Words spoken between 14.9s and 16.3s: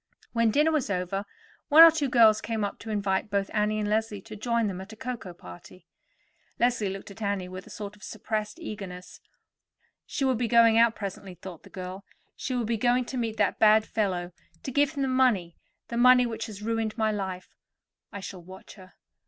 him the money—the money